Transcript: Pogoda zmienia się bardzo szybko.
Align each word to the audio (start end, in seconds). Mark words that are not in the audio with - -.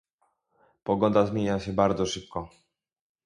Pogoda 0.83 1.25
zmienia 1.25 1.59
się 1.59 1.73
bardzo 1.73 2.05
szybko. 2.05 2.49